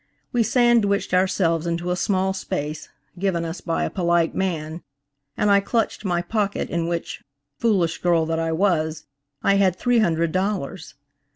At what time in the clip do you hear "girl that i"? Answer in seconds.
8.01-8.51